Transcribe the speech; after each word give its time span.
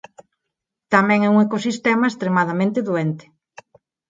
Tamén 0.93 1.19
é 1.27 1.29
un 1.33 1.37
ecosistema 1.45 2.05
extremadamente 2.09 2.79
doente. 2.87 3.25